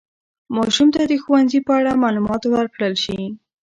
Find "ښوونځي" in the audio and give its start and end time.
1.23-1.59